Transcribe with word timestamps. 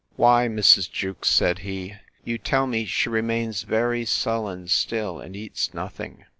Why, 0.15 0.47
Mrs. 0.47 0.91
Jewkes, 0.91 1.29
said 1.29 1.59
he, 1.59 1.93
you 2.23 2.39
tell 2.39 2.65
me 2.65 2.85
she 2.85 3.07
remains 3.07 3.61
very 3.61 4.03
sullen 4.03 4.67
still, 4.67 5.19
and 5.19 5.35
eats 5.35 5.75
nothing. 5.75 6.25